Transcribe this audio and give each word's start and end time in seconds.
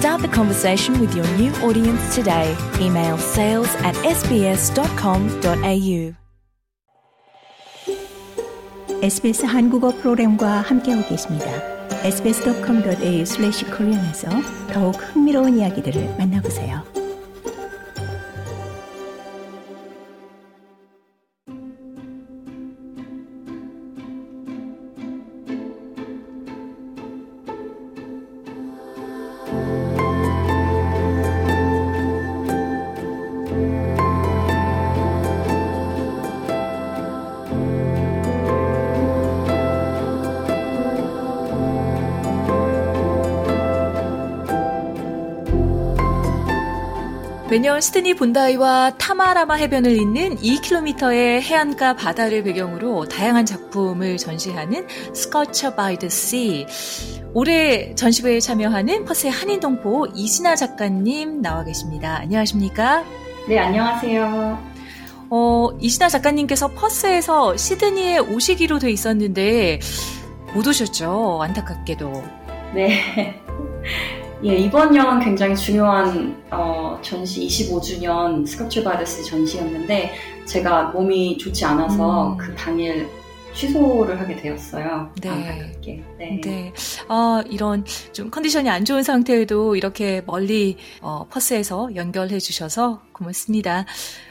Start 0.00 0.22
the 0.22 0.28
conversation 0.28 0.98
with 1.00 1.14
your 1.14 1.26
new 1.36 1.52
audience 1.62 2.14
today. 2.14 2.56
Email 2.80 3.18
sales 3.18 3.68
at 3.84 3.94
sbs.com.au. 4.04 6.14
SBS 9.02 9.44
한국어 9.44 9.90
프로그램과 9.90 10.62
함께하고 10.62 11.06
계십니다. 11.08 11.46
sbs.com.au/korean에서 12.02 14.28
더욱 14.72 14.94
흥미로운 14.96 15.58
이야기들을 15.58 16.16
만나보세요. 16.16 16.99
매년 47.51 47.81
시드니 47.81 48.13
본다이와 48.13 48.91
타마라마 48.97 49.55
해변을 49.55 49.91
잇는 49.91 50.37
2km의 50.37 51.41
해안가 51.41 51.97
바다를 51.97 52.43
배경으로 52.43 53.09
다양한 53.09 53.45
작품을 53.45 54.15
전시하는 54.15 54.87
Sculpture 55.13 55.75
by 55.75 55.99
the 55.99 56.07
Sea. 56.07 56.65
올해 57.33 57.93
전시회에 57.93 58.39
참여하는 58.39 59.03
퍼스의 59.03 59.33
한인동포 59.33 60.07
이진아 60.15 60.55
작가님 60.55 61.41
나와 61.41 61.65
계십니다. 61.65 62.19
안녕하십니까? 62.21 63.03
네, 63.49 63.59
안녕하세요. 63.59 64.57
어, 65.29 65.69
이진아 65.77 66.07
작가님께서 66.07 66.69
퍼스에서 66.69 67.57
시드니에 67.57 68.19
오시기로 68.19 68.79
돼 68.79 68.91
있었는데 68.91 69.81
못 70.53 70.65
오셨죠? 70.65 71.39
안타깝게도. 71.41 72.23
네. 72.75 73.43
예, 74.43 74.57
이번 74.57 74.91
년 74.91 75.19
굉장히 75.19 75.55
중요한 75.55 76.35
어, 76.49 76.97
전시 77.03 77.45
25주년 77.45 78.45
Sculpture 78.47 78.83
by 78.83 78.93
the 78.93 79.08
Sea 79.08 79.23
전시였는데 79.23 80.13
제가 80.45 80.85
몸이 80.85 81.37
좋지 81.37 81.63
않아서 81.63 82.31
음. 82.31 82.37
그 82.37 82.55
당일 82.55 83.07
취소를 83.53 84.19
하게 84.19 84.35
되었어요. 84.35 85.13
네. 85.21 85.29
안타깝게. 85.29 86.03
네. 86.17 86.41
네. 86.43 86.73
아, 87.07 87.43
이런 87.49 87.85
좀 88.13 88.29
컨디션이 88.29 88.69
안 88.69 88.85
좋은 88.85 89.03
상태에도 89.03 89.75
이렇게 89.75 90.21
멀리 90.25 90.77
어, 91.01 91.27
퍼스에서 91.29 91.95
연결해 91.95 92.39
주셔서 92.39 93.01
고맙습니다. 93.13 93.85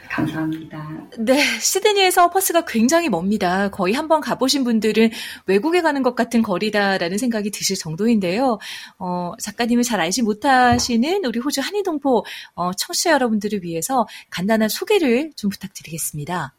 감사합니다. 0.09 1.07
네, 1.19 1.41
시드니에서 1.59 2.29
퍼스가 2.31 2.65
굉장히 2.65 3.07
멉니다. 3.07 3.69
거의 3.69 3.93
한번 3.93 4.19
가보신 4.19 4.65
분들은 4.65 5.09
외국에 5.45 5.81
가는 5.81 6.03
것 6.03 6.15
같은 6.15 6.41
거리다라는 6.41 7.17
생각이 7.17 7.49
드실 7.49 7.77
정도인데요. 7.77 8.59
어, 8.99 9.31
작가님을 9.39 9.83
잘 9.83 10.01
알지 10.01 10.23
못하시는 10.23 11.23
우리 11.23 11.39
호주 11.39 11.61
한인동포 11.61 12.25
어, 12.55 12.73
청취자 12.73 13.11
여러분들을 13.11 13.63
위해서 13.63 14.05
간단한 14.29 14.67
소개를 14.67 15.31
좀 15.37 15.49
부탁드리겠습니다. 15.49 16.53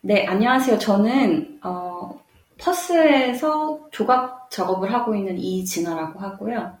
네, 0.00 0.24
안녕하세요. 0.26 0.78
저는 0.78 1.58
어, 1.62 2.22
퍼스에서 2.56 3.88
조각 3.90 4.48
작업을 4.48 4.92
하고 4.92 5.16
있는 5.16 5.36
이진아라고 5.38 6.20
하고요. 6.20 6.78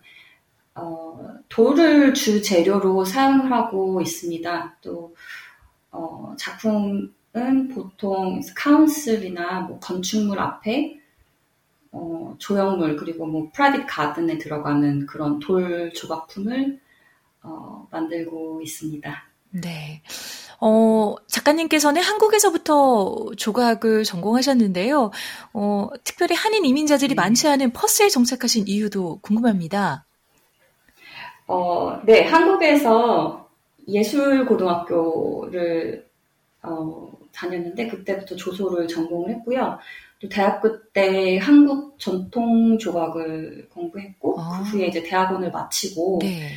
어, 0.76 1.34
돌을 1.48 2.14
주 2.14 2.40
재료로 2.42 3.04
사용을 3.04 3.50
하고 3.50 4.00
있습니다. 4.00 4.76
또 4.82 5.16
어, 5.90 6.34
작품은 6.38 7.68
보통 7.74 8.40
카운슬이나 8.54 9.62
뭐 9.62 9.80
건축물 9.80 10.38
앞에 10.38 11.00
어, 11.90 12.36
조형물 12.38 12.96
그리고 12.96 13.26
뭐 13.26 13.50
프라이빗 13.52 13.86
가든에 13.88 14.38
들어가는 14.38 15.06
그런 15.06 15.40
돌 15.40 15.92
조각품을 15.92 16.78
어, 17.42 17.88
만들고 17.90 18.60
있습니다. 18.62 19.24
네. 19.50 20.02
어, 20.60 21.14
작가님께서는 21.28 22.02
한국에서부터 22.02 23.30
조각을 23.36 24.02
전공하셨는데요. 24.04 25.10
어, 25.52 25.88
특별히 26.04 26.34
한인 26.34 26.64
이민자들이 26.64 27.14
많지 27.14 27.46
않은 27.48 27.72
퍼스에 27.72 28.08
정착하신 28.08 28.66
이유도 28.66 29.20
궁금합니다. 29.22 30.04
어, 31.46 32.00
네, 32.04 32.24
한국에서 32.24 33.48
예술고등학교를 33.86 35.48
어, 36.62 37.12
다녔는데 37.32 37.86
그때부터 37.88 38.36
조소를 38.36 38.88
전공을 38.88 39.30
했고요. 39.30 39.78
또 40.20 40.28
대학교 40.28 40.82
때 40.90 41.38
한국 41.38 41.98
전통 42.00 42.76
조각을 42.78 43.68
공부했고 43.72 44.40
아. 44.40 44.58
그 44.58 44.70
후에 44.70 44.86
이제 44.88 45.02
대학원을 45.02 45.52
마치고 45.52 46.18
네. 46.20 46.50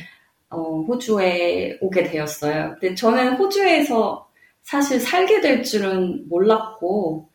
어, 0.52 0.84
호주에 0.88 1.78
오게 1.80 2.04
되었어요. 2.04 2.76
근데 2.80 2.94
저는 2.94 3.36
호주에서 3.36 4.28
사실 4.62 5.00
살게 5.00 5.40
될 5.40 5.62
줄은 5.62 6.28
몰랐고 6.28 7.30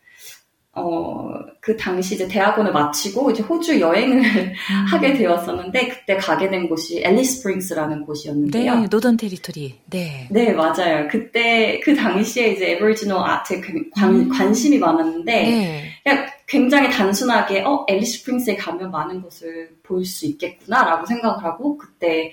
어, 0.80 1.34
그 1.60 1.76
당시 1.76 2.14
이제 2.14 2.28
대학원을 2.28 2.72
마치고 2.72 3.32
이제 3.32 3.42
호주 3.42 3.80
여행을 3.82 4.54
하게 4.92 5.14
되었었는데 5.16 5.88
그때 5.88 6.18
가게 6.18 6.50
된 6.52 6.70
곳이 6.70 7.02
앨리스 7.04 7.42
스프링스라는 7.42 8.06
곳이었는데요. 8.06 8.76
네, 8.76 8.88
노던 8.88 9.18
테리토리. 9.18 9.74
네. 9.90 10.28
네, 10.30 10.54
맞아요. 10.54 11.08
그때 11.10 11.80
그 11.84 11.96
당시에 11.96 12.50
이제 12.50 12.74
Aboriginal 12.74 13.28
art에 13.28 13.60
그 13.60 13.90
관, 13.96 14.14
음. 14.14 14.30
관심이 14.30 14.78
많았는데 14.78 15.32
네. 15.32 15.92
그냥 16.04 16.28
굉장히 16.46 16.92
단순하게 16.92 17.64
어 17.66 17.84
앨리스 17.90 18.24
스프링스에 18.24 18.56
가면 18.56 18.92
많은 18.92 19.24
것을 19.24 19.72
볼 19.82 20.06
수 20.06 20.28
있겠구나라고 20.28 21.08
생각을 21.08 21.44
하고 21.44 21.76
그때 21.78 22.32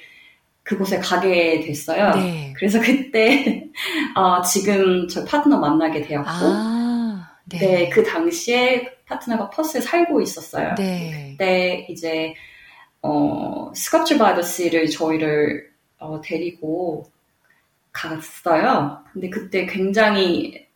그곳에 0.65 0.99
가게 0.99 1.61
됐어요. 1.61 2.11
네. 2.15 2.53
그래서 2.57 2.81
그때 2.81 3.69
어, 4.17 4.43
지금 4.43 5.07
저 5.09 5.25
파트너 5.25 5.59
만나게 5.59 6.03
되었고 6.03 6.29
아, 6.29 7.31
네. 7.45 7.59
네, 7.59 7.89
그 7.91 8.03
당시에 8.03 8.91
파트너가 9.07 9.51
퍼스에 9.51 9.83
살고 9.83 10.23
있었어요. 10.23 10.75
네. 10.77 11.31
그때 11.33 11.87
이제 11.91 12.35
어, 13.03 13.71
스컵츠 13.75 14.17
바더스를 14.17 14.89
저희를 14.89 15.71
어, 15.99 16.21
데리고 16.23 17.11
갔어요. 17.93 19.05
근데 19.13 19.29
그때 19.29 19.67
굉장히 19.67 20.67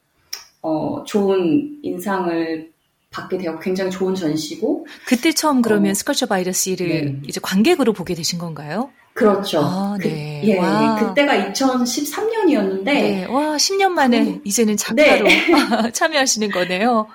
어, 0.60 1.02
좋은 1.04 1.80
인상을 1.82 2.70
받게 3.10 3.38
되었고 3.38 3.60
굉장히 3.60 3.90
좋은 3.90 4.14
전시고 4.14 4.86
그때 5.06 5.32
처음 5.32 5.62
그러면 5.62 5.92
어. 5.92 5.94
스컬처 5.94 6.26
바이러스를 6.26 6.88
네. 6.88 7.20
이제 7.26 7.40
관객으로 7.42 7.94
보게 7.94 8.14
되신 8.14 8.38
건가요? 8.38 8.90
그렇죠. 9.18 9.60
아, 9.60 9.96
그, 10.00 10.06
네. 10.06 10.40
예, 10.44 10.58
와. 10.58 10.94
그때가 10.94 11.50
2013년이었는데 11.50 12.84
네. 12.84 13.24
와, 13.24 13.56
10년 13.56 13.88
만에 13.88 14.20
음. 14.20 14.40
이제는 14.44 14.76
작가로 14.76 15.24
네. 15.24 15.90
참여하시는 15.92 16.48
거네요. 16.52 17.08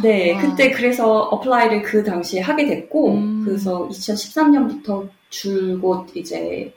네, 0.00 0.34
와. 0.34 0.40
그때 0.40 0.70
그래서 0.70 1.18
apply를 1.18 1.82
그 1.82 2.04
당시에 2.04 2.40
하게 2.40 2.66
됐고, 2.66 3.14
음. 3.14 3.42
그래서 3.44 3.88
2013년부터 3.88 5.08
줄곧 5.30 6.06
이제, 6.14 6.72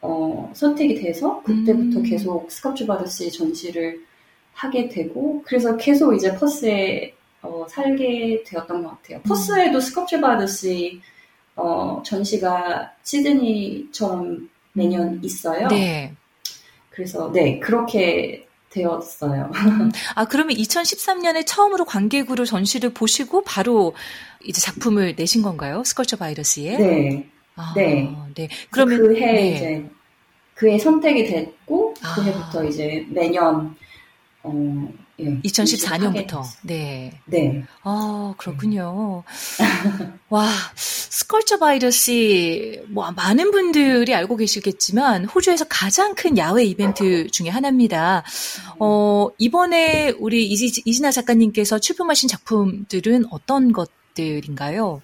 어, 0.00 0.52
선택이 0.54 1.00
돼서, 1.00 1.42
그때부터 1.42 1.98
음. 1.98 2.02
계속 2.04 2.48
Sculpture 2.48 2.86
by 2.86 2.96
the 2.96 3.12
Sea 3.12 3.28
전시를 3.32 4.04
하게 4.52 4.88
되고, 4.88 5.42
그래서 5.44 5.76
계속 5.76 6.14
이제 6.14 6.32
퍼스에, 6.36 7.12
어, 7.42 7.66
살게 7.68 8.44
되었던 8.46 8.84
것 8.84 8.90
같아요. 8.90 9.18
음. 9.18 9.22
퍼스에도 9.24 9.80
Sculpture 9.80 10.20
by 10.20 10.31
the 10.31 10.47
Sea, 10.47 10.68
어, 11.56 12.02
전시가 12.04 12.92
시드니처럼 13.02 14.48
매년 14.72 15.22
있어요. 15.22 15.68
네. 15.68 16.14
그래서, 16.90 17.30
네, 17.32 17.58
그렇게 17.58 18.46
되었어요. 18.70 19.50
아, 20.14 20.24
그러면 20.24 20.56
2013년에 20.56 21.46
처음으로 21.46 21.84
관객으로 21.84 22.44
전시를 22.44 22.94
보시고 22.94 23.44
바로 23.44 23.94
이제 24.44 24.60
작품을 24.60 25.14
내신 25.16 25.42
건가요? 25.42 25.82
스컬처 25.84 26.16
바이러스에? 26.16 26.76
네. 26.78 27.28
아, 27.54 27.72
네. 27.76 28.10
네. 28.34 28.48
그러면 28.70 28.98
그해 28.98 29.32
네. 29.32 29.50
이제 29.50 29.90
그해 30.54 30.78
선택이 30.78 31.26
됐고 31.26 31.94
아. 32.02 32.14
그해부터 32.14 32.64
이제 32.64 33.06
매년 33.10 33.76
어 34.42 34.88
예, 35.20 35.24
2014년부터. 35.40 36.06
하게 36.06 36.26
됐어요. 36.26 36.44
네. 36.62 37.20
네. 37.26 37.64
아, 37.82 38.34
그렇군요. 38.38 39.22
와, 40.30 40.48
Sculpture 40.74 41.58
by 41.58 41.86
the 41.86 42.27
Sea, 42.27 42.82
뭐, 42.88 43.10
많은 43.12 43.50
분들이 43.50 44.14
알고 44.14 44.36
계시겠지만, 44.36 45.26
호주에서 45.26 45.66
가장 45.68 46.14
큰 46.14 46.38
야외 46.38 46.64
이벤트 46.64 47.28
중에 47.30 47.48
하나입니다. 47.48 48.24
어, 48.78 49.28
이번에 49.38 50.14
우리 50.18 50.46
이지, 50.46 50.82
이진아 50.84 51.10
작가님께서 51.10 51.78
출품하신 51.78 52.28
작품들은 52.28 53.26
어떤 53.30 53.72
것들인가요? 53.72 55.02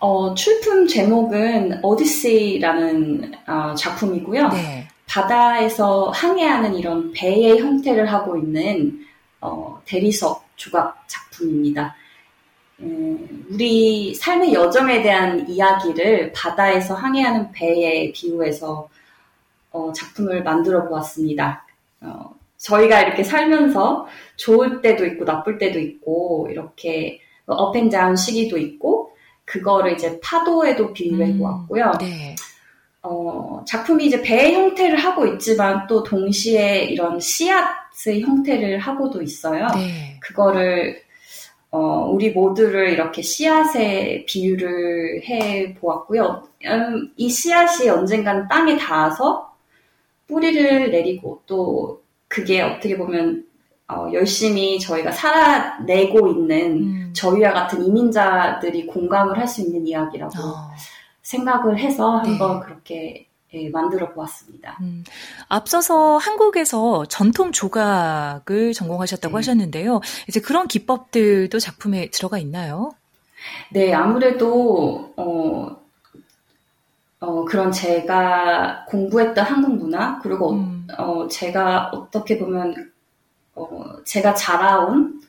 어, 0.00 0.34
출품 0.34 0.86
제목은 0.86 1.80
오디세이라는 1.82 3.32
어, 3.48 3.74
작품이고요. 3.74 4.48
네. 4.50 4.88
바다에서 5.08 6.10
항해하는 6.10 6.76
이런 6.76 7.12
배의 7.12 7.58
형태를 7.58 8.12
하고 8.12 8.36
있는 8.36 9.00
어, 9.40 9.80
대리석 9.84 10.44
조각 10.56 11.04
작품입니다. 11.06 11.96
음, 12.80 13.46
우리 13.50 14.14
삶의 14.14 14.54
여정에 14.54 15.02
대한 15.02 15.48
이야기를 15.48 16.32
바다에서 16.32 16.94
항해하는 16.94 17.52
배에 17.52 18.12
비유해서 18.12 18.88
어, 19.70 19.92
작품을 19.92 20.42
만들어 20.42 20.88
보았습니다. 20.88 21.66
어, 22.00 22.34
저희가 22.56 23.02
이렇게 23.02 23.22
살면서 23.22 24.06
좋을 24.36 24.80
때도 24.80 25.06
있고 25.06 25.24
나쁠 25.24 25.58
때도 25.58 25.78
있고 25.78 26.48
이렇게 26.50 27.20
업앤다운 27.46 28.16
시기도 28.16 28.58
있고 28.58 29.12
그거를 29.44 29.94
이제 29.94 30.20
파도에도 30.20 30.92
비유해 30.92 31.32
음, 31.32 31.38
보았고요. 31.38 31.92
네. 32.00 32.34
어, 33.02 33.64
작품이 33.66 34.06
이제 34.06 34.20
배의 34.20 34.54
형태를 34.54 34.98
하고 34.98 35.26
있지만 35.26 35.86
또 35.86 36.02
동시에 36.02 36.84
이런 36.84 37.18
씨앗 37.20 37.87
의 38.06 38.22
형태를 38.22 38.78
하고도 38.78 39.22
있어요. 39.22 39.66
네. 39.74 40.18
그거를 40.20 41.02
어, 41.70 42.08
우리 42.10 42.30
모두를 42.30 42.90
이렇게 42.90 43.22
씨앗에 43.22 44.24
비유를 44.26 45.22
해 45.24 45.74
보았고요. 45.74 46.48
음, 46.66 47.12
이 47.16 47.28
씨앗이 47.28 47.88
언젠간 47.90 48.48
땅에 48.48 48.76
닿아서 48.76 49.52
뿌리를 50.26 50.90
내리고 50.90 51.42
또 51.46 52.02
그게 52.28 52.62
어떻게 52.62 52.96
보면 52.96 53.44
어, 53.88 54.10
열심히 54.12 54.78
저희가 54.78 55.10
살아내고 55.12 56.28
있는 56.28 56.72
음. 56.82 57.12
저희와 57.14 57.52
같은 57.52 57.84
이민자들이 57.84 58.86
공감을 58.86 59.38
할 59.38 59.48
수 59.48 59.62
있는 59.62 59.86
이야기라고 59.86 60.38
어, 60.38 60.70
생각을 61.22 61.78
해서 61.78 62.22
네. 62.22 62.30
한번 62.30 62.60
그렇게 62.60 63.27
예, 63.54 63.70
만들어 63.70 64.12
보았습니다. 64.12 64.76
음. 64.82 65.04
앞서서 65.48 66.18
한국에서 66.18 67.06
전통 67.06 67.50
조각을 67.50 68.74
전공하셨다고 68.74 69.32
네. 69.32 69.38
하셨는데요. 69.38 70.00
이제 70.28 70.40
그런 70.40 70.68
기법들도 70.68 71.58
작품에 71.58 72.10
들어가 72.10 72.38
있나요? 72.38 72.92
네, 73.70 73.94
아무래도 73.94 75.14
어, 75.16 75.76
어, 77.20 77.44
그런 77.44 77.72
제가 77.72 78.84
공부했던 78.86 79.44
한국 79.44 79.76
문화 79.76 80.18
그리고 80.20 80.52
음. 80.52 80.86
어, 80.98 81.26
제가 81.28 81.90
어떻게 81.92 82.38
보면 82.38 82.92
어, 83.54 84.02
제가 84.04 84.34
자라온 84.34 85.20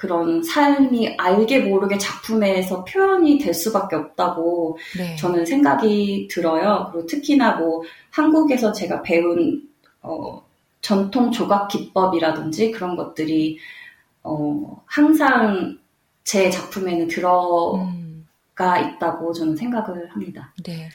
그런 0.00 0.42
삶이 0.42 1.16
알게 1.18 1.58
모르게 1.58 1.98
작품에서 1.98 2.84
표현이 2.86 3.36
될 3.36 3.52
수밖에 3.52 3.96
없다고 3.96 4.78
네. 4.96 5.14
저는 5.16 5.44
생각이 5.44 6.26
들어요. 6.30 6.88
그리고 6.90 7.06
특히나 7.06 7.56
뭐 7.56 7.82
한국에서 8.08 8.72
제가 8.72 9.02
배운 9.02 9.68
어, 10.00 10.42
전통 10.80 11.30
조각 11.30 11.68
기법이라든지 11.68 12.70
그런 12.70 12.96
것들이 12.96 13.58
어, 14.22 14.82
항상 14.86 15.78
제 16.24 16.48
작품에는 16.48 17.06
들어가 17.06 17.74
음. 17.74 18.26
있다고 18.56 19.34
저는 19.34 19.54
생각을 19.54 20.10
합니다. 20.12 20.54
네. 20.64 20.88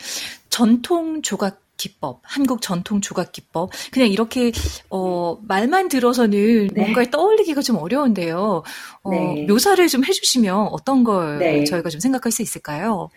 전통 0.50 1.22
조각 1.22 1.62
기법, 1.78 2.20
한국 2.24 2.62
전통 2.62 3.02
조각 3.02 3.32
기법. 3.32 3.70
그냥 3.92 4.10
이렇게, 4.10 4.52
어, 4.90 5.38
말만 5.48 5.90
들어서는 5.90 6.68
네. 6.68 6.82
뭔가를 6.82 7.12
떠올리기가 7.12 7.62
좀 7.62 7.78
어려운데요. 7.78 8.64
어, 9.04 9.10
네. 9.10 9.46
묘사를 9.48 9.86
좀 9.88 10.04
해주시면 10.06 10.70
어떤 10.72 11.04
걸 11.04 11.40
네. 11.40 11.64
저희가 11.66 11.90
좀 11.90 12.00
생각할 12.00 12.32
수 12.32 12.42
있을까요? 12.42 13.10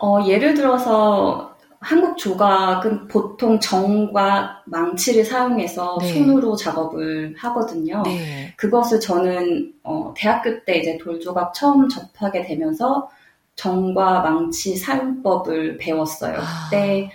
어, 0.00 0.24
예를 0.26 0.54
들어서 0.54 1.54
한국 1.84 2.16
조각은 2.16 3.08
보통 3.08 3.60
정과 3.60 4.62
망치를 4.64 5.22
사용해서 5.22 5.98
네. 6.00 6.14
손으로 6.14 6.56
작업을 6.56 7.34
하거든요. 7.36 8.02
네. 8.04 8.54
그것을 8.56 9.00
저는 9.00 9.74
어, 9.82 10.14
대학교 10.16 10.64
때 10.64 10.78
이제 10.78 10.96
돌조각 10.96 11.52
처음 11.52 11.86
접하게 11.88 12.42
되면서 12.46 13.10
정과 13.56 14.22
망치 14.22 14.76
사용법을 14.76 15.76
배웠어요. 15.76 16.38
아. 16.38 16.68
그때 16.70 17.10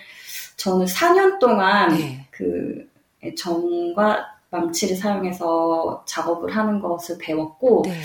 저는 0.60 0.84
4년 0.84 1.38
동안 1.38 1.96
네. 1.96 2.26
그 2.30 2.86
정과 3.34 4.26
망치를 4.50 4.94
사용해서 4.94 6.04
작업을 6.06 6.54
하는 6.54 6.80
것을 6.80 7.16
배웠고, 7.16 7.84
네. 7.86 7.98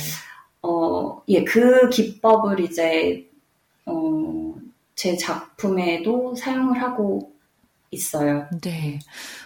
어, 0.61 1.21
예, 1.27 1.43
그 1.43 1.89
기법을 1.89 2.61
이제, 2.61 3.29
어, 3.85 4.53
제 4.95 5.17
작품에도 5.17 6.33
사용을 6.35 6.81
하고 6.81 7.33
있어요. 7.91 8.47
네. 8.61 8.99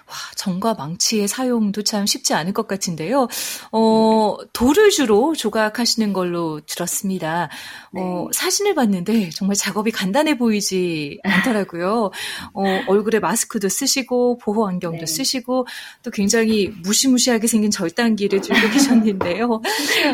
와, 0.08 0.16
정과 0.36 0.74
망치의 0.74 1.28
사용도 1.28 1.84
참 1.84 2.06
쉽지 2.06 2.34
않을 2.34 2.54
것 2.54 2.68
같은데요. 2.68 3.28
어, 3.72 4.38
돌을 4.54 4.90
주로 4.90 5.36
조각하시는 5.36 6.14
걸로 6.14 6.62
들었습니다. 6.62 7.50
어, 7.94 8.28
네. 8.32 8.38
사진을 8.38 8.76
봤는데 8.76 9.30
정말 9.30 9.56
작업이 9.56 9.92
간단해 9.92 10.38
보이지 10.38 11.20
않더라고요. 11.24 12.12
어, 12.54 12.64
얼굴에 12.88 13.20
마스크도 13.20 13.70
쓰시고 13.70 14.40
보호 14.40 14.68
안경도 14.68 15.00
네. 15.00 15.06
쓰시고 15.06 15.68
또 16.04 16.12
굉장히 16.12 16.70
무시무시하게 16.84 17.48
생긴 17.48 17.72
절단기를 17.72 18.42
들고 18.42 18.70
계셨는데요. 18.74 19.62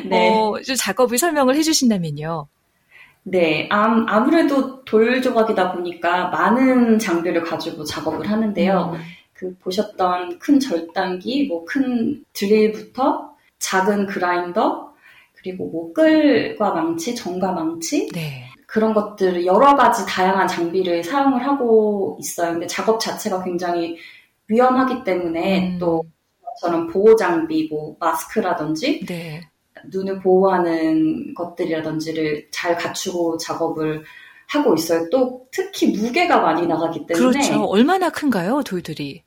네. 0.10 0.30
어, 0.30 0.62
좀 0.64 0.76
작업을 0.76 1.18
설명을 1.18 1.56
해주신다면요. 1.56 2.48
네, 3.28 3.68
암, 3.72 4.06
아무래도 4.08 4.84
돌 4.86 5.20
조각이다 5.22 5.74
보니까 5.74 6.28
많은 6.30 7.00
장비를 7.00 7.42
가지고 7.44 7.84
작업을 7.84 8.30
하는데요. 8.30 8.92
음, 8.94 9.00
그 9.34 9.56
보셨던 9.58 10.38
큰 10.40 10.60
절단기, 10.60 11.48
뭐 11.48 11.66
큰 11.66 12.24
드릴부터 12.34 13.34
작은 13.58 14.06
그라인더, 14.06 14.94
그리고 15.34 15.68
뭐 15.70 15.92
끌과 15.94 16.72
망치, 16.72 17.16
정과 17.16 17.52
망치 17.52 18.08
네. 18.10 18.46
그런 18.68 18.94
것들 18.94 19.46
여러 19.46 19.76
가지 19.76 20.06
다양한 20.06 20.48
장비를 20.48 21.04
사용을 21.04 21.46
하고 21.48 22.18
있어요. 22.20 22.52
근데 22.54 22.68
작업 22.68 23.00
자체가 23.00 23.44
굉장히 23.44 23.98
위험하기 24.48 25.04
때문에 25.04 25.74
음. 25.74 25.78
또 25.80 26.04
저는 26.62 26.88
보호 26.88 27.16
장비, 27.16 27.68
뭐 27.70 27.96
마스크라든지 28.00 29.04
네. 29.06 29.42
눈을 29.90 30.20
보호하는 30.20 31.34
것들이라든지를 31.34 32.48
잘 32.52 32.78
갖추고 32.78 33.38
작업을 33.38 34.04
하고 34.48 34.76
있어요. 34.76 35.10
또 35.10 35.48
특히 35.52 35.88
무게가 35.88 36.40
많이 36.40 36.68
나가기 36.68 37.06
때문에 37.08 37.40
그렇죠. 37.40 37.64
얼마나 37.66 38.10
큰가요, 38.10 38.62
돌들이? 38.64 39.24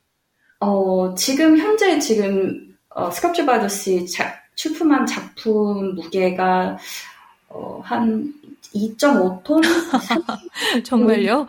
어, 0.59 1.13
지금 1.15 1.57
현재 1.57 1.99
지금 1.99 2.75
어, 2.89 3.09
스컬프처 3.11 3.45
바이더시 3.45 4.05
출품한 4.55 5.05
작품 5.05 5.95
무게가 5.95 6.77
어, 7.49 7.81
한 7.83 8.33
2.5톤? 8.73 9.61
정말요? 10.83 11.47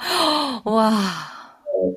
와. 0.65 0.91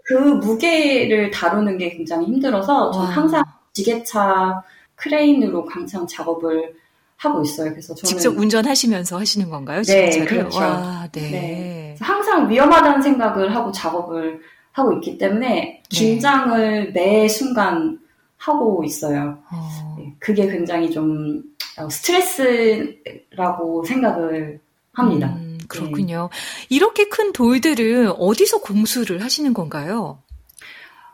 그 0.05 0.13
무게를 0.13 1.32
다루는 1.32 1.77
게 1.77 1.89
굉장히 1.96 2.25
힘들어서 2.27 2.91
저는 2.91 3.08
와. 3.08 3.13
항상 3.13 3.43
지게차 3.74 4.63
크레인으로 4.96 5.67
항상 5.70 6.08
작업을 6.08 6.75
하고 7.24 7.42
있어요. 7.42 7.70
그래서 7.72 7.96
저는 7.96 8.10
직접 8.10 8.38
운전하시면서 8.38 9.18
하시는 9.18 9.50
건가요? 9.50 9.82
네, 9.84 10.10
진짜로요? 10.10 10.25
그렇죠. 10.25 10.60
와, 10.60 11.08
네. 11.13 11.22
네. 11.22 11.96
항상 12.01 12.50
위험하다는 12.50 13.01
생각을 13.01 13.56
하고 13.56 13.72
작업을 13.72 14.42
하고 14.74 14.92
있기 14.94 15.18
때문에 15.18 15.82
긴장을 15.89 16.92
매 16.92 17.27
순간 17.30 18.00
하고 18.38 18.84
있어요. 18.84 19.38
어, 19.51 19.96
네, 19.98 20.13
그게 20.20 20.48
굉장히 20.48 20.92
좀 20.92 21.42
어, 21.77 21.89
스트레스라고 21.89 23.86
생각을 23.86 24.60
합니다. 24.92 25.34
음, 25.38 25.58
그렇군요. 25.70 26.30
이렇게 26.70 27.08
큰 27.08 27.32
돌들은 27.32 28.12
어디서 28.20 28.60
공수를 28.60 29.24
하시는 29.24 29.53
건가요? 29.53 30.20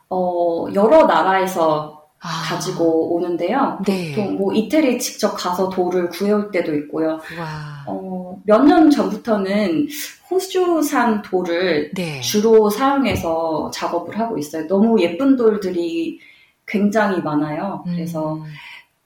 어, 0.09 0.65
여러 0.73 1.05
나라에서 1.05 2.08
아, 2.21 2.43
가지고 2.49 3.13
오는데요. 3.15 3.79
네. 3.85 4.13
보통 4.13 4.35
뭐 4.35 4.53
이태리 4.53 4.99
직접 4.99 5.35
가서 5.35 5.69
돌을 5.69 6.09
구해올 6.09 6.51
때도 6.51 6.75
있고요. 6.75 7.19
와. 7.37 7.83
어, 7.87 7.93
어, 7.93 8.41
몇 8.45 8.65
년 8.65 8.89
전부터는 8.91 9.87
호주산 10.29 11.21
돌을 11.21 11.91
네. 11.93 12.19
주로 12.21 12.69
사용해서 12.69 13.71
작업을 13.73 14.19
하고 14.19 14.37
있어요. 14.37 14.67
너무 14.67 15.01
예쁜 15.01 15.35
돌들이 15.35 16.19
굉장히 16.67 17.21
많아요. 17.21 17.83
그래서 17.85 18.35
음, 18.35 18.43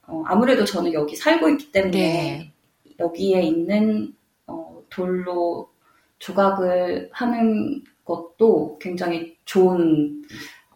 어, 0.06 0.22
아무래도 0.26 0.64
저는 0.64 0.92
여기 0.92 1.16
살고 1.16 1.48
있기 1.50 1.72
때문에 1.72 1.92
네. 1.92 2.52
여기에 3.00 3.42
있는 3.42 4.12
어, 4.46 4.82
돌로 4.90 5.68
조각을 6.18 7.08
하는 7.12 7.82
것도 8.04 8.78
굉장히 8.80 9.36
좋은 9.46 10.22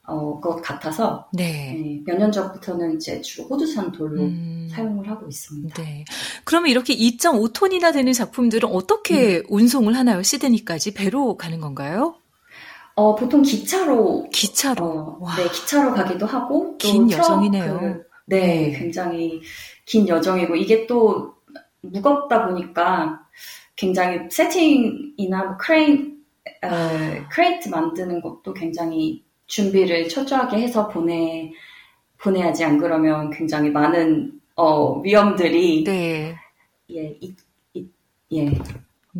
어, 0.09 0.41
것 0.41 0.63
같아서 0.63 1.29
네. 1.35 2.01
몇년 2.07 2.33
전부터는 2.33 2.97
이제 2.97 3.21
주로 3.21 3.47
호주산 3.47 3.93
돌로 3.93 4.23
음, 4.23 4.67
사용을 4.71 5.09
하고 5.11 5.27
있습니다. 5.29 5.83
네. 5.83 6.05
그러면 6.45 6.71
이렇게 6.71 6.97
2.5톤이나 6.97 7.93
되는 7.93 8.15
작품들은 8.15 8.71
어떻게 8.71 9.43
운송을 9.51 9.95
하나요? 9.95 10.23
시드니까지 10.23 10.95
배로 10.95 11.37
가는 11.37 11.61
건가요? 11.61 12.17
어, 12.95 13.15
보통 13.15 13.43
기차로 13.43 14.31
기차로. 14.33 14.85
어, 14.85 15.19
와. 15.21 15.37
네, 15.37 15.47
기차로 15.51 15.93
가기도 15.93 16.25
하고 16.25 16.79
또긴 16.79 17.11
여정이네요. 17.11 17.79
그, 17.79 18.03
네, 18.27 18.71
네. 18.71 18.79
굉장히 18.79 19.43
긴 19.85 20.09
여정이고 20.09 20.57
이게 20.57 20.87
또 20.87 21.35
무겁다 21.83 22.47
보니까 22.47 23.21
굉장히 23.77 24.21
세팅이나 24.31 25.45
뭐 25.45 25.57
크레인 25.59 26.19
어, 26.63 26.67
아. 26.67 27.29
crate 27.31 27.69
만드는 27.69 28.23
것도 28.23 28.55
굉장히 28.55 29.28
준비를 29.49 30.09
철저하게 30.09 30.59
해서 30.59 30.89
보내 30.89 31.53
보내야지 32.19 32.65
안 32.65 32.79
그러면 32.79 33.31
굉장히 33.31 33.71
많은 33.71 34.41
어, 34.57 35.01
위험들이 35.01 35.85
네. 35.85 36.37
예, 36.91 37.17
이, 37.21 37.35
이, 37.75 37.87
예, 38.33 38.51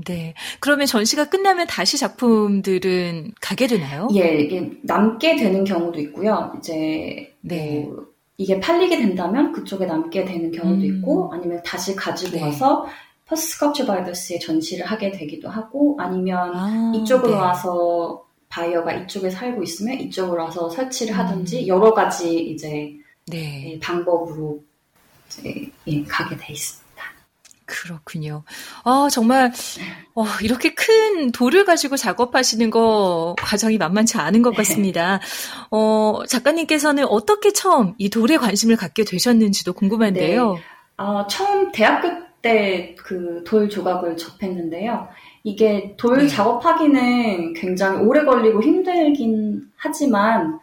네. 0.07 0.35
그러면 0.61 0.87
전시가 0.87 1.29
끝나면 1.29 1.67
다시 1.67 1.99
작품들은 1.99 3.33
가게 3.41 3.67
되나요? 3.67 4.09
예, 4.15 4.39
이게 4.41 4.71
남게 4.83 5.37
되는 5.37 5.65
경우도 5.65 6.01
있고요. 6.01 6.53
이제 6.59 7.35
네. 7.41 7.85
뭐 7.85 8.07
이게 8.37 8.61
팔리게 8.61 8.99
된다면 8.99 9.53
그쪽에 9.53 9.87
남게 9.87 10.25
되는 10.25 10.51
경우도 10.53 10.83
음. 10.83 10.97
있고 10.97 11.31
아니면 11.33 11.61
다시 11.65 11.95
가지고 11.97 12.37
네. 12.37 12.43
와서 12.43 12.87
스컬처 13.35 13.85
바이더스에 13.87 14.39
전시를 14.39 14.87
하게 14.87 15.11
되기도 15.11 15.49
하고 15.49 15.97
아니면 16.01 16.53
아, 16.55 16.93
이쪽으로 16.95 17.33
네. 17.33 17.37
와서 17.37 18.25
바이어가 18.59 18.93
이쪽에 18.93 19.31
살고 19.31 19.63
있으면 19.63 19.99
이쪽으로 20.01 20.45
와서 20.45 20.69
설치를 20.69 21.17
하든지 21.17 21.63
음. 21.63 21.67
여러 21.69 21.95
가지 21.95 22.39
이제 22.39 22.93
네. 23.27 23.75
예, 23.75 23.79
방법으로 23.79 24.61
이제 25.29 25.71
예, 25.87 26.03
가게 26.05 26.37
돼 26.37 26.53
있습니다. 26.53 26.89
그렇군요. 27.67 28.45
아, 28.83 29.09
정말, 29.13 29.53
어, 30.15 30.25
이렇게 30.43 30.73
큰 30.75 31.31
돌을 31.33 31.67
가지고 31.67 31.97
작업하시는 31.97 32.71
거 32.71 33.37
과정이 33.39 33.77
만만치 33.77 34.17
않은 34.17 34.41
것 34.41 34.57
같습니다. 34.57 35.21
어, 35.71 36.21
작가님께서는 36.27 37.05
어떻게 37.05 37.53
처음 37.53 37.95
이 37.99 38.09
돌에 38.09 38.39
관심을 38.39 38.77
갖게 38.77 39.05
되셨는지도 39.05 39.75
궁금한데요. 39.75 40.59
아, 40.97 41.27
처음 41.29 41.71
대학교 41.71 42.09
때 42.41 42.95
그 42.97 43.43
돌 43.45 43.69
조각을 43.69 44.17
접했는데요. 44.17 45.09
이게 45.45 45.95
돌 45.97 46.19
네. 46.19 46.27
작업하기는 46.29 47.55
굉장히 47.55 48.01
오래 48.05 48.25
걸리고 48.25 48.63
힘들긴 48.63 49.71
하지만, 49.77 50.59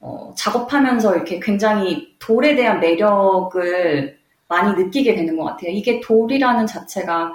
어, 0.00 0.32
작업하면서 0.36 1.14
이렇게 1.16 1.40
굉장히 1.40 2.14
돌에 2.18 2.54
대한 2.54 2.80
매력을 2.80 4.18
많이 4.48 4.84
느끼게 4.84 5.14
되는 5.14 5.36
것 5.36 5.44
같아요. 5.44 5.70
이게 5.70 6.00
돌이라는 6.00 6.66
자체가 6.66 7.32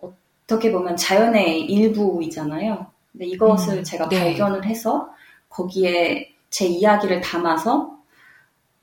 어떻게 0.00 0.70
보면 0.72 0.96
자연의 0.96 1.62
일부이잖아요. 1.62 2.86
근데 3.12 3.26
이것을 3.26 3.78
음, 3.78 3.82
제가 3.84 4.08
네. 4.08 4.18
발견을 4.20 4.64
해서 4.64 5.08
거기에 5.48 6.32
제 6.50 6.66
이야기를 6.66 7.20
담아서 7.20 7.96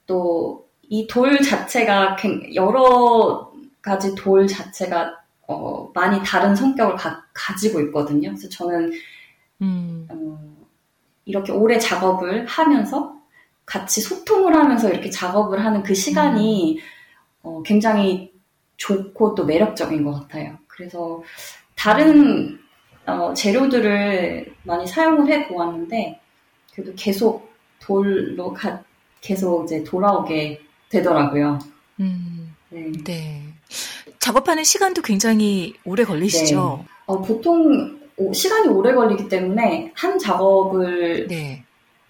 또 0.07 0.61
이 0.93 1.07
돌 1.07 1.39
자체가 1.39 2.17
굉- 2.17 2.53
여러 2.53 3.49
가지 3.81 4.13
돌 4.13 4.45
자체가 4.45 5.20
어, 5.51 5.91
많이 5.93 6.21
다른 6.23 6.55
성격을 6.55 6.95
가, 6.95 7.23
지고 7.59 7.79
있거든요. 7.81 8.29
그래서 8.29 8.49
저는 8.49 8.91
음, 9.61 10.07
어, 10.09 10.39
이렇게 11.25 11.51
오래 11.51 11.77
작업을 11.77 12.45
하면서 12.45 13.15
같이 13.65 14.01
소통을 14.01 14.55
하면서 14.55 14.89
이렇게 14.89 15.09
작업을 15.09 15.63
하는 15.63 15.83
그 15.83 15.93
시간이 15.93 16.79
어, 17.43 17.61
굉장히 17.63 18.33
좋고 18.77 19.35
또 19.35 19.45
매력적인 19.45 20.03
것 20.03 20.13
같아요. 20.13 20.57
그래서 20.67 21.21
다른 21.75 22.59
어, 23.05 23.33
재료들을 23.33 24.53
많이 24.63 24.87
사용을 24.87 25.31
해 25.31 25.47
보았는데 25.47 26.19
그래도 26.73 26.93
계속 26.95 27.51
돌로 27.79 28.53
가, 28.53 28.83
계속 29.21 29.65
이제 29.65 29.83
돌아오게 29.83 30.61
되더라고요. 30.89 31.59
음, 31.99 32.55
네. 32.69 32.91
네. 33.03 33.50
작업하는 34.21 34.63
시간도 34.63 35.01
굉장히 35.01 35.73
오래 35.83 36.03
걸리시죠? 36.03 36.85
어, 37.07 37.21
보통 37.21 37.99
오- 38.17 38.31
시간이 38.31 38.67
오래 38.67 38.93
걸리기 38.93 39.27
때문에 39.27 39.91
한 39.95 40.17
작업을 40.19 41.27
네. 41.27 41.65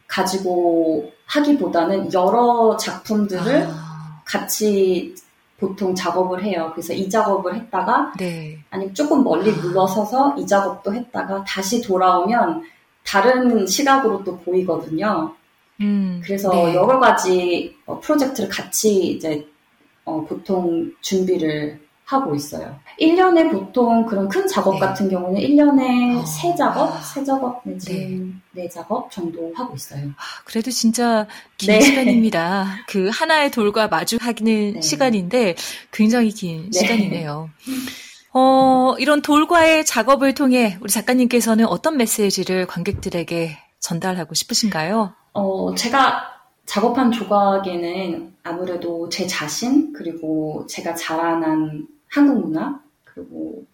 가지고 0.07 1.09
하기보다는 1.25 2.11
여러 2.11 2.75
작품들을 2.75 3.65
아, 3.69 4.21
같이 4.25 5.15
보통 5.57 5.95
작업을 5.95 6.43
해요. 6.43 6.71
그래서 6.75 6.91
이 6.91 7.09
작업을 7.09 7.55
했다가 7.55 8.13
네. 8.19 8.59
아니면 8.69 8.93
조금 8.93 9.23
멀리 9.23 9.51
물러서서 9.53 10.35
이 10.37 10.45
작업도 10.45 10.93
했다가 10.93 11.45
다시 11.45 11.81
돌아오면 11.81 12.63
다른 13.05 13.65
시각으로 13.65 14.21
또 14.25 14.37
보이거든요. 14.39 15.33
음, 15.79 16.21
그래서 16.25 16.49
네. 16.51 16.75
여러 16.75 16.99
가지 16.99 17.73
어, 17.85 18.01
프로젝트를 18.01 18.49
같이 18.49 19.13
이제 19.13 19.47
어, 20.03 20.25
보통 20.27 20.91
준비를 20.99 21.79
하고 22.11 22.35
있어요. 22.35 22.77
1년에 22.99 23.51
보통 23.51 24.05
그런 24.05 24.27
큰 24.27 24.47
작업 24.47 24.73
네. 24.73 24.79
같은 24.79 25.09
경우는 25.09 25.39
1년에 25.39 26.19
어. 26.19 26.25
세 26.25 26.53
작업, 26.55 26.93
아. 26.93 27.01
세 27.01 27.23
작업 27.23 27.61
내지 27.63 28.33
네 28.51 28.67
작업 28.67 29.09
정도 29.11 29.51
하고 29.55 29.73
있어요. 29.75 30.09
그래도 30.43 30.71
진짜 30.71 31.25
긴 31.57 31.73
네. 31.73 31.81
시간입니다. 31.81 32.65
그 32.87 33.09
하나의 33.11 33.51
돌과 33.51 33.87
마주하는 33.87 34.73
네. 34.73 34.81
시간인데 34.81 35.55
굉장히 35.91 36.31
긴 36.31 36.69
네. 36.71 36.79
시간이네요. 36.79 37.49
어, 38.33 38.95
이런 38.97 39.21
돌과의 39.21 39.85
작업을 39.85 40.33
통해 40.33 40.77
우리 40.81 40.89
작가님께서는 40.89 41.65
어떤 41.65 41.97
메시지를 41.97 42.65
관객들에게 42.65 43.57
전달하고 43.79 44.33
싶으신가요? 44.33 45.13
어, 45.33 45.75
제가 45.75 46.31
작업한 46.65 47.11
조각에는 47.11 48.33
아무래도 48.43 49.09
제 49.09 49.27
자신, 49.27 49.91
그리고 49.91 50.65
제가 50.69 50.95
자라난 50.95 51.87
한국 52.11 52.47
문화, 52.47 52.79
그리고 53.03 53.65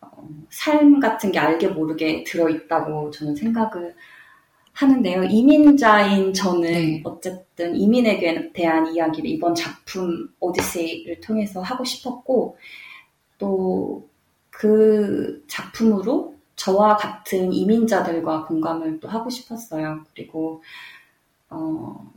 어, 0.00 0.28
삶 0.50 1.00
같은 1.00 1.32
게 1.32 1.38
알게 1.38 1.68
모르게 1.68 2.22
들어 2.24 2.48
있다고 2.48 3.10
저는 3.10 3.34
생각을 3.34 3.96
하는데요. 4.72 5.24
이민자인 5.24 6.34
저는 6.34 6.60
네. 6.62 7.02
어쨌든 7.04 7.74
이민에 7.74 8.52
대한 8.52 8.86
이야기를 8.94 9.28
이번 9.30 9.54
작품 9.54 10.28
오디세이를 10.38 11.20
통해서 11.20 11.60
하고 11.62 11.82
싶었고, 11.84 12.56
또 13.38 14.06
그 14.56 15.44
작품으로 15.48 16.34
저와 16.56 16.96
같은 16.96 17.52
이민자들과 17.52 18.46
공감을 18.46 19.00
또 19.00 19.08
하고 19.08 19.28
싶었어요. 19.28 20.02
그리고 20.14 20.62
어, 21.50 22.10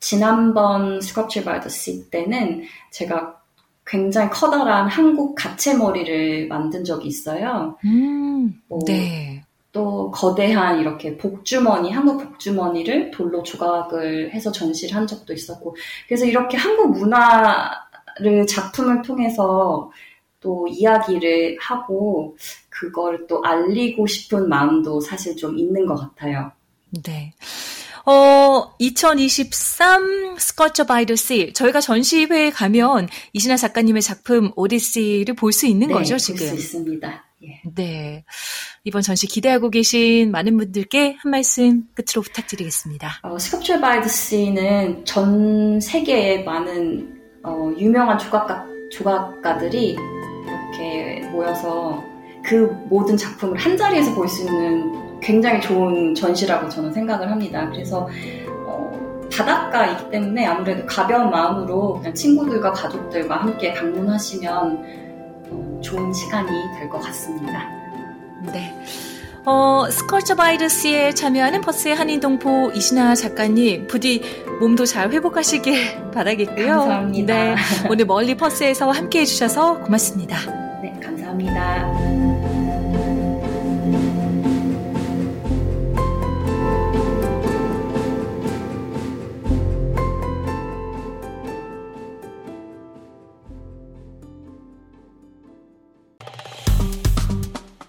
지난번 0.00 1.00
Sculpture 1.00 1.44
by 1.44 1.60
the 1.60 1.85
Sea 1.85 2.10
때는 2.10 2.64
제가 2.90 3.40
굉장히 3.86 4.30
커다란 4.30 4.88
한국 4.88 5.34
가채머리를 5.34 6.48
만든 6.48 6.84
적이 6.84 7.08
있어요. 7.08 7.76
음, 7.84 8.60
뭐, 8.68 8.80
네. 8.86 9.44
또 9.72 10.10
거대한 10.10 10.80
이렇게 10.80 11.16
복주머니, 11.16 11.90
한국 11.90 12.18
복주머니를 12.18 13.10
돌로 13.10 13.42
조각을 13.42 14.32
해서 14.32 14.52
전시를 14.52 14.94
한 14.94 15.06
적도 15.06 15.32
있었고, 15.32 15.76
그래서 16.06 16.24
이렇게 16.24 16.56
한국 16.56 16.92
문화를 16.92 18.46
작품을 18.48 19.02
통해서 19.02 19.90
또 20.40 20.66
이야기를 20.68 21.58
하고, 21.60 22.36
그걸 22.68 23.26
또 23.26 23.42
알리고 23.44 24.06
싶은 24.06 24.48
마음도 24.48 25.00
사실 25.00 25.36
좀 25.36 25.58
있는 25.58 25.86
것 25.86 25.96
같아요. 25.96 26.52
네. 27.04 27.32
어, 28.06 28.74
2023 28.78 30.36
Sculpture 30.38 30.84
by 30.84 31.06
the 31.06 31.14
Sea. 31.16 31.52
저희가 31.54 31.80
전시회에 31.80 32.50
가면 32.50 33.08
이진아 33.32 33.56
작가님의 33.56 34.02
작품 34.02 34.52
오디세이를 34.56 35.34
볼 35.34 35.52
수 35.52 35.66
있는 35.66 35.88
네, 35.88 35.94
거죠, 35.94 36.14
볼 36.14 36.18
지금? 36.18 36.46
수 36.48 36.54
있습니다. 36.54 37.24
예. 37.44 37.62
네. 37.74 38.24
이번 38.84 39.02
전시 39.02 39.26
기대하고 39.26 39.70
계신 39.70 40.30
많은 40.32 40.56
분들께 40.56 41.16
한 41.20 41.30
말씀 41.30 41.84
끝으로 41.94 42.22
부탁드리겠습니다. 42.22 43.20
어, 43.22 43.38
Sculpture 43.38 43.80
by 43.80 43.91
the 43.91 44.08
Sea는 44.08 45.04
전 45.04 45.80
세계의 45.80 46.44
많은 46.44 47.20
어, 47.44 47.70
유명한 47.78 48.18
조각가, 48.18 48.66
조각가들이 48.92 49.96
이렇게 49.96 51.26
모여서 51.30 52.02
그 52.44 52.54
모든 52.88 53.16
작품을 53.16 53.58
한 53.58 53.76
자리에서 53.76 54.14
볼 54.14 54.28
수 54.28 54.42
있는 54.42 55.03
굉장히 55.24 55.60
좋은 55.60 56.14
전시라고 56.14 56.68
저는 56.68 56.92
생각을 56.92 57.30
합니다. 57.30 57.68
그래서 57.72 58.08
어, 58.66 58.92
바닷가이기 59.34 60.10
때문에 60.10 60.44
아무래도 60.46 60.84
가벼운 60.86 61.30
마음으로 61.30 61.94
그냥 61.94 62.12
친구들과 62.14 62.72
가족들과 62.72 63.36
함께 63.36 63.72
방문하시면 63.72 64.84
어, 65.50 65.80
좋은 65.82 66.12
시간이 66.12 66.48
될 66.78 66.88
것 66.90 67.00
같습니다. 67.00 67.66
네. 68.52 68.74
어, 69.46 69.84
스컬처 69.90 70.34
바이러스에 70.36 71.12
참여하는 71.12 71.60
퍼스의 71.62 71.94
한인동포 71.96 72.72
이신아 72.74 73.14
작가님, 73.14 73.86
부디 73.88 74.22
몸도 74.60 74.86
잘 74.86 75.10
회복하시길 75.10 76.10
바라겠고요. 76.12 76.66
감사합니다. 76.68 77.34
네. 77.34 77.56
오늘 77.90 78.04
멀리 78.06 78.34
퍼스에서 78.36 78.90
함께 78.90 79.20
해주셔서 79.20 79.80
고맙습니다. 79.80 80.38
네, 80.82 80.98
감사합니다. 81.02 82.33